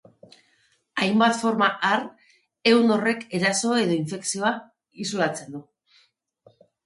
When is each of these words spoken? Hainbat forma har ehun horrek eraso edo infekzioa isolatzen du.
Hainbat 1.01 1.35
forma 1.41 1.67
har 1.89 2.05
ehun 2.71 2.95
horrek 2.95 3.21
eraso 3.39 3.77
edo 3.83 3.97
infekzioa 3.99 4.53
isolatzen 5.07 5.53
du. 5.57 5.63